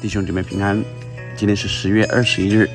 [0.00, 0.82] 弟兄姐妹平安，
[1.36, 2.68] 今天是十月二十一日，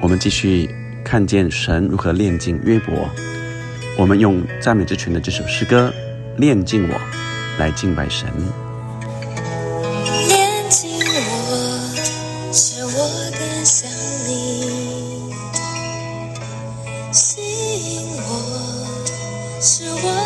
[0.00, 0.68] 我们继续
[1.04, 3.08] 看见神如何炼净约伯。
[3.98, 5.92] 我们用赞美之泉的这首诗歌
[6.40, 6.94] 《炼净我》
[7.58, 8.26] 来敬拜神。
[10.28, 12.90] 炼净我，使我
[13.38, 13.88] 更像
[14.26, 15.30] 你；
[17.12, 17.40] 吸
[17.96, 20.23] 引我，使我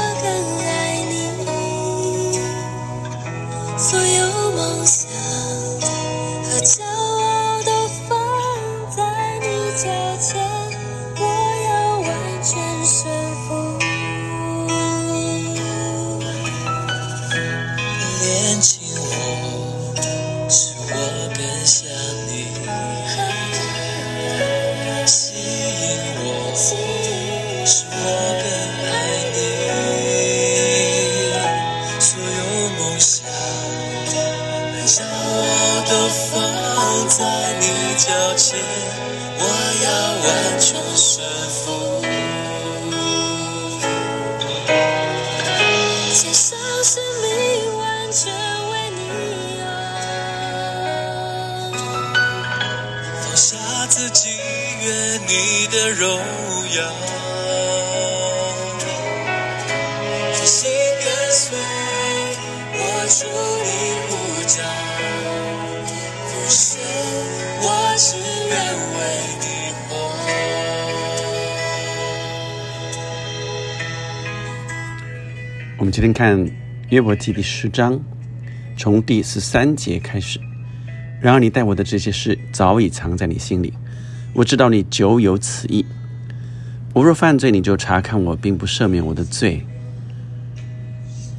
[26.60, 26.74] 我，
[27.64, 27.96] 使我
[28.42, 28.46] 更
[28.84, 28.90] 爱
[29.32, 29.38] 你。
[32.00, 32.40] 所有
[32.78, 33.14] 梦想
[33.94, 34.02] 和
[34.84, 35.06] 骄傲
[35.86, 36.28] 都放
[37.09, 37.18] 在
[37.60, 37.62] 你
[37.96, 38.59] 脚前，
[39.38, 39.42] 我
[39.84, 39.87] 要
[40.24, 40.28] 完
[40.59, 41.56] 全顺服。
[46.12, 47.28] 献上生命，
[47.78, 48.34] 完全
[48.70, 48.98] 为你
[49.62, 49.65] 啊！
[53.22, 53.46] 放下
[53.88, 54.27] 自己，
[54.80, 54.87] 愿
[55.26, 56.82] 你的荣耀，
[62.74, 63.26] 我，主
[63.65, 63.68] 你
[64.09, 64.12] 呼
[64.47, 64.62] 召，
[66.25, 66.78] 不是
[67.60, 67.66] 我
[67.97, 68.16] 只
[68.49, 68.54] 愿
[68.94, 68.99] 为
[69.41, 69.44] 你
[69.88, 69.91] 活。
[75.78, 76.49] 我们今天看
[76.91, 78.00] 约伯记第十章，
[78.76, 80.38] 从第十三节开始。
[81.21, 83.75] 然而你待我的这些事早已藏在你心里，
[84.34, 85.84] 我知道你久有此意。
[86.94, 89.65] 我若犯罪，你就查看我，并不赦免我的罪。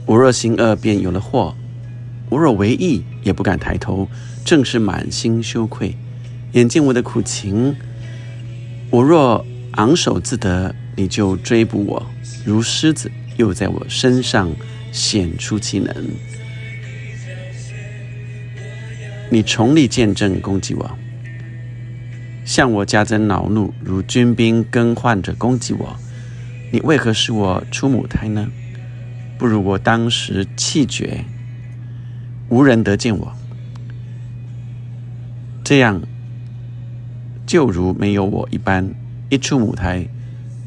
[0.05, 1.53] 我若行恶，便有了祸；
[2.29, 4.07] 我若为义，也不敢抬头，
[4.43, 5.95] 正是满心羞愧。
[6.53, 7.75] 眼见我的苦情，
[8.89, 12.05] 我若昂首自得，你就追捕我，
[12.43, 14.49] 如狮子，又在我身上
[14.91, 15.93] 显出其能。
[19.29, 20.97] 你从里见证攻击我，
[22.49, 25.95] 向我加增恼怒，如军兵更换着攻击我。
[26.71, 28.47] 你为何使我出母胎呢？
[29.37, 31.25] 不如我当时气绝，
[32.49, 33.31] 无人得见我。
[35.63, 36.01] 这样
[37.45, 38.95] 就如没有我一般，
[39.29, 40.07] 一出母胎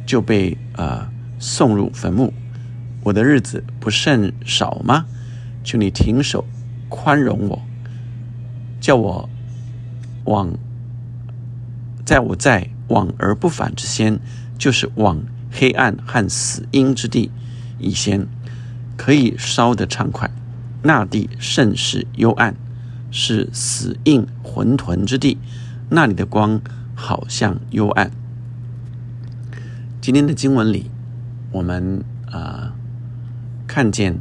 [0.06, 1.10] 就被呃
[1.40, 2.32] 送入坟墓。
[3.02, 5.06] 我的日子不甚少吗？
[5.64, 6.44] 求你停手，
[6.88, 7.60] 宽容我。
[8.80, 9.28] 叫我
[10.26, 10.48] 往，
[12.04, 14.18] 在我在往而不返之先，
[14.58, 17.30] 就是往黑暗和死荫之地
[17.78, 18.26] 以先，
[18.96, 20.30] 可以烧得畅快。
[20.82, 22.54] 那地甚是幽暗，
[23.10, 25.38] 是死荫混沌之地，
[25.88, 26.60] 那里的光
[26.94, 28.10] 好像幽暗。
[30.00, 30.90] 今天的经文里，
[31.52, 32.74] 我们啊、
[33.66, 34.18] 看见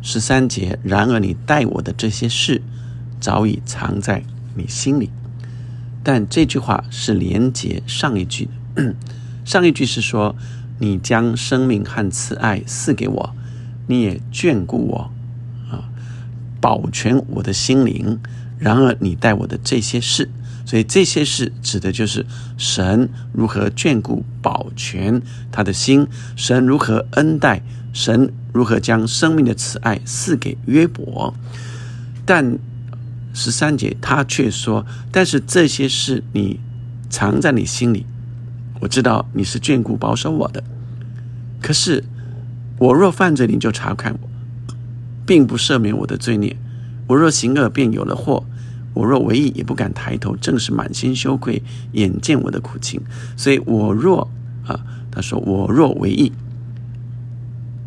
[0.00, 2.62] 十三节，然而你待我的这些事。
[3.20, 4.22] 早已藏在
[4.54, 5.10] 你心里，
[6.02, 8.48] 但这句话是连接上一句。
[9.44, 10.34] 上一句是说，
[10.78, 13.34] 你将生命和慈爱赐给我，
[13.86, 15.10] 你也眷顾我，
[15.70, 15.90] 啊，
[16.60, 18.18] 保全我的心灵。
[18.58, 20.30] 然而你待我的这些事，
[20.64, 22.24] 所以这些事指的就是
[22.56, 26.06] 神如何眷顾、保全他的心，
[26.36, 27.62] 神如何恩待，
[27.92, 31.34] 神如何将生命的慈爱赐给约伯，
[32.24, 32.58] 但。
[33.32, 36.58] 十三节，他却说：“但是这些事你
[37.08, 38.04] 藏在你心里，
[38.80, 40.62] 我知道你是眷顾保守我的。
[41.62, 42.04] 可是
[42.78, 44.28] 我若犯罪，你就查看我，
[45.24, 46.56] 并不赦免我的罪孽。
[47.06, 48.44] 我若行恶，便有了祸；
[48.94, 53.00] 我若为义，也不敢抬头，正是满心羞愧，眼见我的苦情。
[53.36, 54.30] 所以，我若
[54.66, 54.80] 啊，
[55.10, 56.32] 他说我若为义，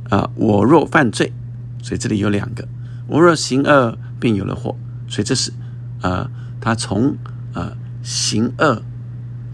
[0.10, 1.34] 啊，我若犯罪，
[1.82, 2.68] 所以这里有两个：
[3.08, 4.78] 我若行恶，便有了祸。”
[5.14, 5.54] 所以这是，
[6.02, 6.28] 呃，
[6.60, 7.16] 他从
[7.54, 8.82] 呃行恶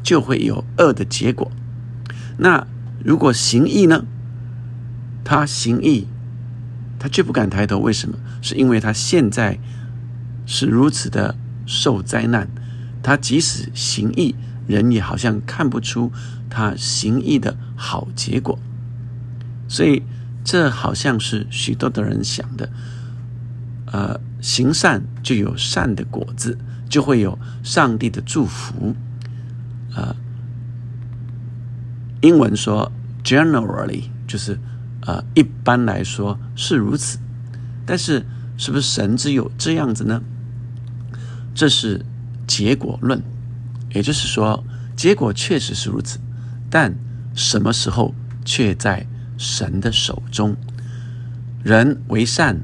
[0.01, 1.51] 就会有恶的结果。
[2.37, 2.65] 那
[3.03, 4.05] 如果行义呢？
[5.25, 6.07] 他行义，
[6.97, 8.17] 他却不敢抬头，为什么？
[8.41, 9.59] 是因为他现在
[10.45, 11.35] 是如此的
[11.65, 12.47] 受灾难。
[13.03, 14.35] 他即使行义，
[14.65, 16.09] 人也好像看不出
[16.49, 18.57] 他行义的好结果。
[19.67, 20.03] 所以
[20.45, 22.69] 这好像是许多的人想的。
[23.87, 26.57] 呃，行善就有善的果子，
[26.89, 28.95] 就会有上帝的祝福。
[29.95, 30.15] 呃，
[32.21, 32.91] 英文说
[33.23, 34.59] generally 就是
[35.01, 37.17] 呃一般来说是如此，
[37.85, 38.25] 但是
[38.57, 40.21] 是不是神只有这样子呢？
[41.53, 42.05] 这是
[42.47, 43.21] 结果论，
[43.93, 44.63] 也就是说，
[44.95, 46.19] 结果确实是如此，
[46.69, 46.95] 但
[47.33, 48.13] 什么时候
[48.45, 49.05] 却在
[49.37, 50.55] 神的手中？
[51.63, 52.61] 人为善，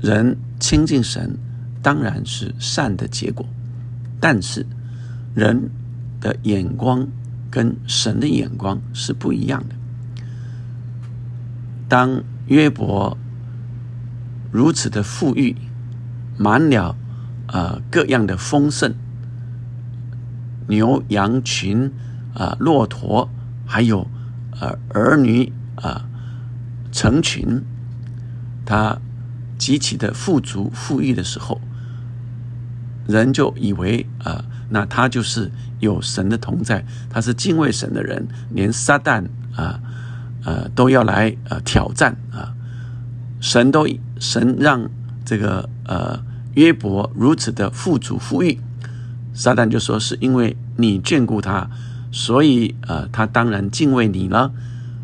[0.00, 1.36] 人亲近神，
[1.82, 3.46] 当然是善的结果，
[4.18, 4.66] 但是
[5.34, 5.70] 人
[6.20, 7.06] 的眼光
[7.50, 9.74] 跟神的眼光是不一样的。
[11.88, 13.16] 当约伯
[14.50, 15.56] 如此的富裕，
[16.38, 16.96] 满了
[17.48, 18.94] 呃各样的丰盛，
[20.68, 21.92] 牛羊群
[22.34, 23.28] 啊，骆驼，
[23.66, 24.06] 还有
[24.60, 26.06] 呃儿女啊。
[26.92, 27.62] 成群，
[28.66, 28.98] 他
[29.60, 31.60] 极其的富足富裕的时候，
[33.06, 39.78] 人就以为啊，那他就是有神的同在，他是敬畏神的人，连撒旦啊，
[40.46, 42.56] 呃，都要来呃挑战啊，
[43.38, 43.86] 神都
[44.18, 44.88] 神让
[45.26, 46.18] 这个呃
[46.54, 48.58] 约伯如此的富足富裕，
[49.34, 51.68] 撒旦就说是因为你眷顾他，
[52.10, 54.52] 所以呃，他当然敬畏你了。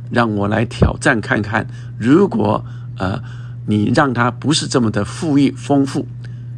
[0.09, 1.67] 让我来挑战看看，
[1.99, 2.65] 如果
[2.97, 3.21] 呃
[3.67, 6.07] 你让他不是这么的富裕丰富，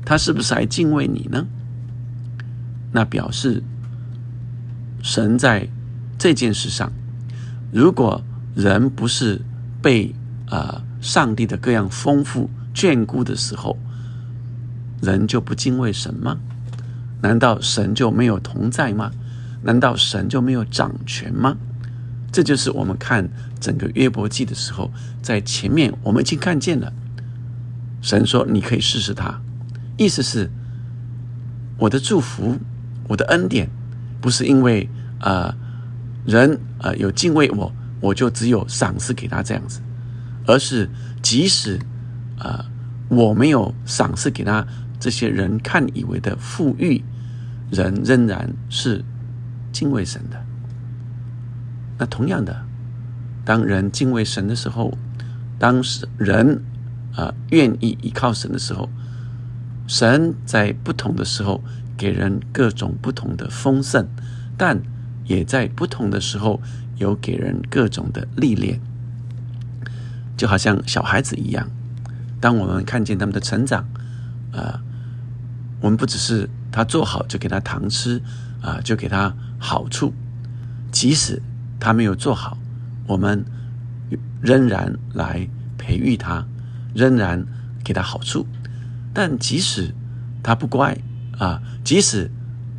[0.05, 1.47] 他是不是还敬畏你呢？
[2.93, 3.63] 那表示
[5.03, 5.69] 神在
[6.19, 6.93] 这件事上，
[7.73, 8.23] 如果
[8.55, 9.41] 人不是
[9.81, 10.15] 被
[10.51, 13.77] 呃上帝的各样丰富眷顾的时候，
[15.01, 16.39] 人就不敬畏神吗？
[17.21, 19.11] 难道神就没有同在吗？
[19.63, 21.57] 难道神就没有掌权吗？
[22.31, 23.29] 这就是我们看
[23.59, 24.91] 整个约伯记的时候，
[25.23, 26.93] 在前面我们已经看见了，
[28.03, 29.41] 神说你可以试试他，
[29.97, 30.51] 意思是
[31.79, 32.59] 我的祝福，
[33.09, 33.69] 我的恩典，
[34.21, 34.89] 不是因为
[35.21, 35.55] 呃
[36.27, 39.81] 人呃有敬畏我，我就只有赏赐给他这样子，
[40.47, 40.89] 而是
[41.23, 41.79] 即使
[42.39, 42.65] 呃
[43.09, 44.67] 我没有赏赐给他，
[45.01, 47.03] 这些人看以为的富裕，
[47.71, 49.03] 人仍然是
[49.73, 50.45] 敬畏神的。
[51.99, 52.65] 那同样的，
[53.45, 54.97] 当人敬畏神的时候，
[55.59, 55.83] 当
[56.17, 56.63] 人
[57.17, 58.89] 啊愿意依靠神的时候，
[59.89, 61.61] 神在不同的时候
[61.97, 64.07] 给人各种不同的丰盛，
[64.57, 64.81] 但
[65.27, 66.61] 也在不同的时候
[66.97, 68.81] 有给人各种的历练，
[70.37, 71.69] 就好像小孩子一样，
[72.41, 73.85] 当我们看见他们的成长，
[74.53, 74.81] 啊，
[75.81, 78.23] 我们不只是他做好就给他糖吃
[78.63, 80.13] 啊，就给他好处，
[80.93, 81.43] 即使。
[81.81, 82.59] 他没有做好，
[83.07, 83.45] 我们
[84.41, 86.45] 仍然来培育他，
[86.95, 87.45] 仍然
[87.85, 88.47] 给他好处。
[89.15, 89.95] 但即使
[90.43, 90.97] 他不乖
[91.39, 92.31] 啊，即使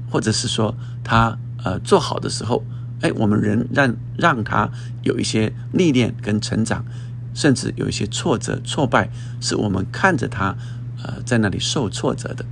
[0.09, 2.63] 或者是说他呃做好的时候，
[3.01, 4.69] 哎，我们仍让让他
[5.03, 6.85] 有一些历练跟成长，
[7.33, 9.09] 甚至有一些挫折挫败，
[9.39, 10.55] 是我们看着他
[11.03, 12.45] 呃在那里受挫折的。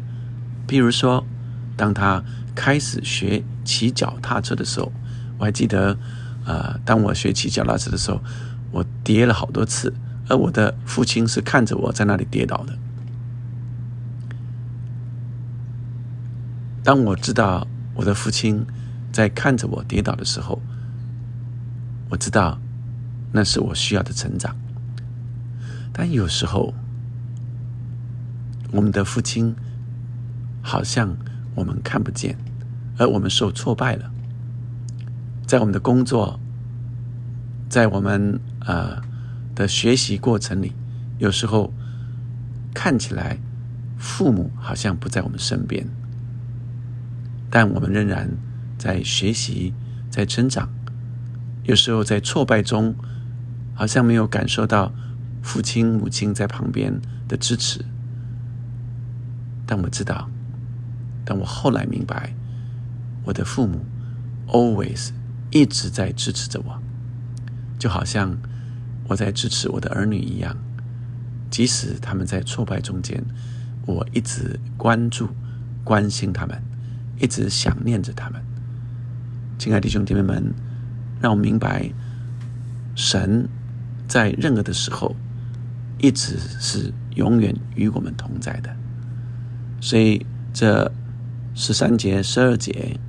[0.66, 1.26] 比如说，
[1.76, 2.24] 当他
[2.56, 4.92] 开始学骑脚踏车的时候，
[5.38, 5.98] 我还记得。
[6.48, 6.80] 啊！
[6.86, 8.22] 当我学骑脚踏车的时候，
[8.72, 9.94] 我跌了好多次，
[10.30, 12.74] 而我的父亲是看着我在那里跌倒的。
[16.84, 18.66] 当我知道我的父亲
[19.12, 20.62] 在看着我跌倒的时候，
[22.10, 22.58] 我知道
[23.34, 24.56] 那是我需要的成长。
[25.92, 26.74] 但有时候，
[28.72, 29.54] 我们的父亲
[30.62, 31.14] 好像
[31.56, 32.38] 我们看不见，
[32.98, 34.10] 而我们受挫败了。
[35.48, 36.38] 在我们的工作，
[37.70, 39.02] 在我们呃
[39.56, 40.74] 的学习过程里，
[41.20, 41.74] 有时候
[42.74, 43.40] 看起来
[43.98, 45.88] 父母好像不在我们身边，
[47.50, 48.30] 但我们仍然
[48.78, 49.74] 在学习，
[50.10, 50.68] 在成长。
[51.64, 52.94] 有时候在挫败中，
[53.74, 54.92] 好像没有感受到
[55.42, 57.86] 父亲、母亲在旁边的支持，
[59.66, 60.30] 但我知道，
[61.24, 62.34] 但我后来明白，
[63.24, 63.86] 我的父母
[64.48, 65.12] always。
[65.52, 66.82] 一直在支持着我，
[67.80, 68.38] 就好像
[69.08, 70.56] 我在支持我的儿女一样。
[71.50, 73.24] 即使他们在挫败中间，
[73.86, 75.30] 我一直关注、
[75.84, 76.62] 关心他们，
[77.20, 78.42] 一直想念着他们。
[79.58, 80.54] 亲爱的弟兄姐妹们，
[81.22, 81.90] 让我明白，
[82.96, 83.48] 神
[84.08, 85.16] 在任何的时候，
[85.98, 88.76] 一直是永远与我们同在的。
[89.80, 90.92] 所以这
[91.56, 93.00] 十三节、十二节。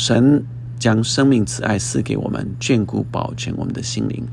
[0.00, 0.46] 神
[0.78, 4.26] 将生命慈爱赐给我们，眷顾保全我们的心灵。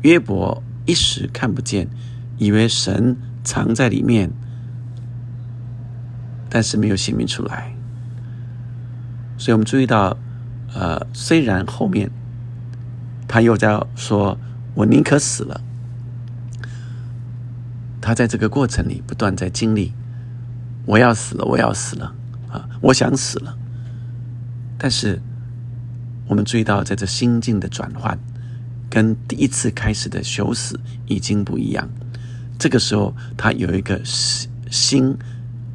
[0.00, 1.88] 约伯一时看不见，
[2.38, 4.32] 以为神藏在里面，
[6.50, 7.72] 但是没有显明出来。
[9.38, 10.16] 所以我们注意到，
[10.74, 12.10] 呃，虽然后面
[13.28, 14.36] 他又在说
[14.74, 15.60] ：“我宁可死了。”
[18.02, 19.92] 他在这个过程里不断在经历，
[20.84, 22.12] 我要死了，我要死了
[22.50, 23.56] 啊，我想死了。
[24.82, 25.22] 但是
[26.26, 28.18] 我们注意到，在这心境的转换，
[28.90, 31.88] 跟第一次开始的求死已经不一样。
[32.58, 35.16] 这个时候，他有一个心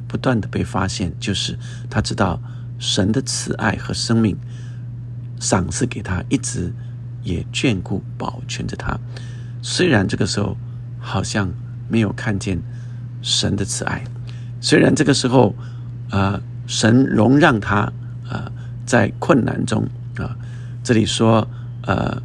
[0.09, 1.57] 不断的被发现，就是
[1.89, 2.37] 他知道
[2.79, 4.35] 神的慈爱和生命
[5.39, 6.73] 赏赐给他，一直
[7.23, 8.99] 也眷顾保全着他。
[9.61, 10.57] 虽然这个时候
[10.99, 11.49] 好像
[11.87, 12.61] 没有看见
[13.21, 14.03] 神的慈爱，
[14.59, 15.55] 虽然这个时候
[16.09, 17.93] 啊，神容让他
[18.29, 18.51] 啊
[18.87, 20.35] 在困难中啊，
[20.81, 21.47] 这里说
[21.83, 22.23] 呃，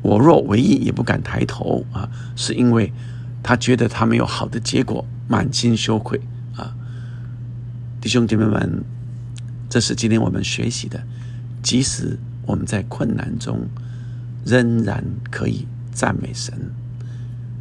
[0.00, 2.92] 我若为义也不敢抬头啊，是因为
[3.42, 6.20] 他觉得他没有好的结果，满心羞愧
[6.56, 6.74] 啊。
[8.00, 8.84] 弟兄姐妹们，
[9.68, 11.02] 这是今天我们学习的。
[11.60, 13.66] 即使我们在困难中，
[14.44, 16.54] 仍然可以赞美神，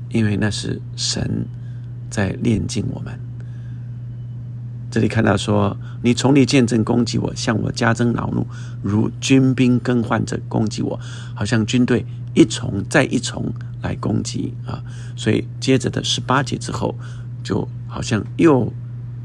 [0.09, 1.47] 因为那是神
[2.11, 3.19] 在炼净我们。
[4.89, 8.45] 这里看到说：“你从你见证攻击我，向我加增恼怒，
[8.81, 10.99] 如军兵更换着攻击我，
[11.33, 14.83] 好像军队一重再一重来攻击啊！”
[15.15, 16.95] 所以接着的十八节之后，
[17.43, 18.71] 就好像又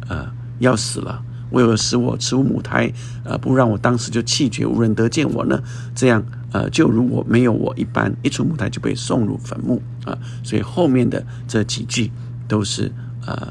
[0.08, 0.30] 呃。
[0.60, 2.92] 要死了，为了使我持母胎，
[3.24, 5.58] 呃，不让我当时就气绝，无人得见我呢？
[5.94, 10.18] 这样，呃，就如我没有我一般，一出母胎就被送入坟墓啊！
[10.42, 12.12] 所以后面的这几句
[12.46, 12.92] 都是
[13.24, 13.50] 呃，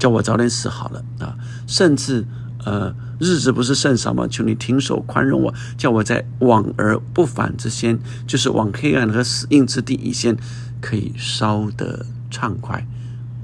[0.00, 1.36] 叫我早点死好了啊！
[1.68, 2.26] 甚至
[2.64, 4.26] 呃，日子不是甚少吗？
[4.26, 10.36] 求你停手宽容我，叫我在往而不返之先，就是往黑暗和死荫之地以先，
[10.80, 12.84] 可以烧得畅快。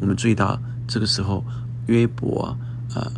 [0.01, 1.45] 我们注意到这个时候。
[1.89, 2.59] 约伯，
[2.97, 3.13] 呃，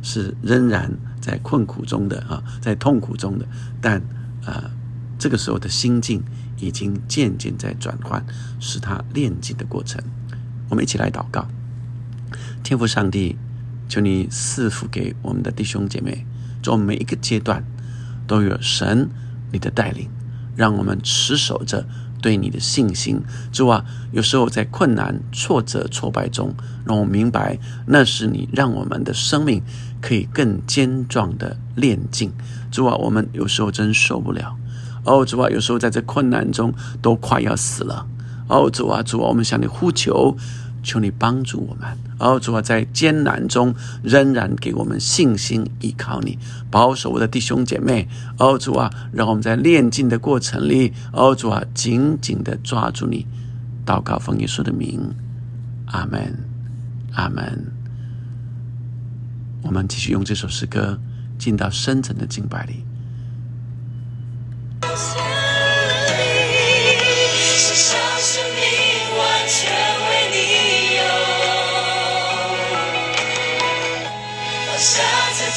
[0.00, 3.46] 是仍然在困苦中的啊，在痛苦中的，
[3.82, 4.00] 但
[4.46, 4.70] 呃，
[5.18, 6.22] 这个时候的心境
[6.56, 8.24] 已经渐渐在转换，
[8.58, 10.02] 是他炼净的过程。
[10.70, 11.46] 我们一起来祷告，
[12.64, 13.36] 天父上帝，
[13.90, 16.24] 求你赐福给我们的弟兄姐妹，
[16.62, 17.62] 做每一个阶段
[18.26, 19.10] 都有神
[19.52, 20.08] 你的带领，
[20.56, 21.86] 让我们持守着。
[22.22, 23.20] 对你的信心，
[23.52, 26.54] 主啊，有时候在困难、挫折、挫败中，
[26.86, 29.62] 让我明白那是你让我们的生命
[30.00, 32.32] 可以更坚壮的炼净。
[32.70, 34.56] 主啊，我们有时候真受不了。
[35.04, 38.06] 哦，主啊，有时候在这困难中都快要死了。
[38.48, 40.34] 哦，主啊，主啊，我们向你呼求。
[40.84, 46.38] 求你帮助我们，哦主啊，在艰难中仍然给我们信心，依靠你，
[46.70, 48.08] 保守我的弟兄姐妹。
[48.38, 53.26] 哦主啊，让我们在炼净的过程里，哦主啊，紧紧的抓住你。
[53.86, 55.14] 祷告奉耶稣的名，
[55.86, 56.38] 阿门，
[57.14, 57.72] 阿门。
[59.62, 61.00] 我们继续用这首诗歌
[61.38, 62.84] 进到深层的敬拜里。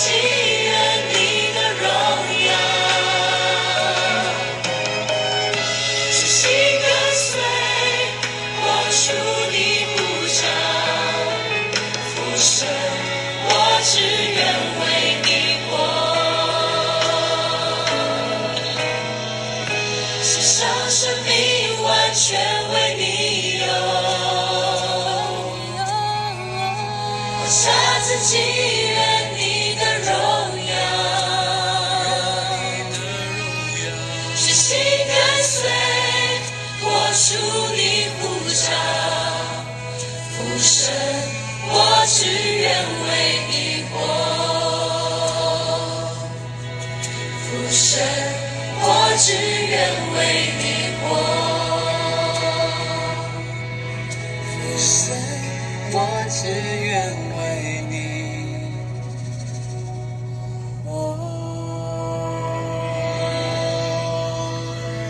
[0.10, 0.37] 阿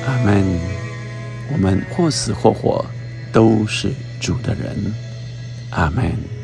[0.05, 0.59] 阿门。
[1.51, 2.85] 我们或死或活，
[3.33, 3.91] 都是
[4.21, 4.93] 主的人。
[5.71, 6.36] 阿门。